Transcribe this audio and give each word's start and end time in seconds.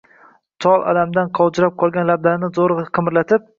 Chol 0.65 0.85
alamdan 0.93 1.29
qovjirab 1.41 1.77
qolgan 1.83 2.11
lablarini 2.13 2.53
zo’rg’a 2.59 2.89
qimirlatib 2.99 3.49